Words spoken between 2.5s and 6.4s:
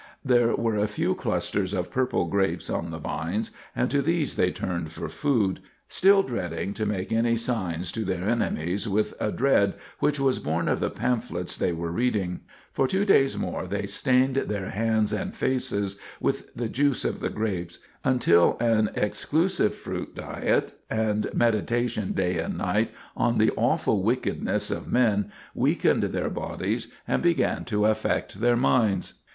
on the vines, and to these they turned for food, still